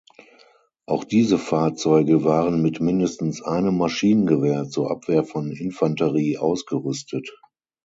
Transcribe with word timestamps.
Auch 0.87 1.03
diese 1.03 1.37
Fahrzeuge 1.37 2.23
waren 2.23 2.63
mit 2.63 2.79
mindestens 2.79 3.43
einem 3.43 3.77
Maschinengewehr 3.77 4.67
zur 4.67 4.89
Abwehr 4.89 5.23
von 5.23 5.51
Infanterie 5.51 6.39
ausgerüstet. 6.39 7.29